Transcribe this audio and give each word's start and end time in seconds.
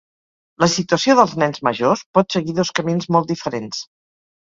La 0.63 0.69
situació 0.75 1.17
dels 1.19 1.35
nens 1.45 1.63
majors 1.69 2.03
pot 2.19 2.39
seguir 2.39 2.59
dos 2.63 2.75
camins 2.81 3.13
molt 3.17 3.35
diferents. 3.37 3.89